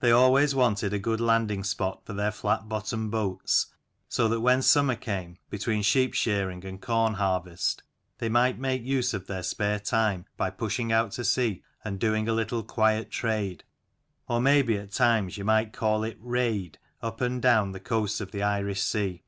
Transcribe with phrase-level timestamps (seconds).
[0.00, 3.66] They always wanted a good landing spot for their flat bottomed boats,
[4.08, 7.82] so that when sum mer came, between sheep shearing and corn harvest,
[8.16, 12.30] they might make use of their spare time by pushing out to sea and doing
[12.30, 13.62] a little quiet trade,
[14.26, 18.22] or may be at times you might call it "raid," up and down the coasts
[18.22, 19.22] of the Irish Sea.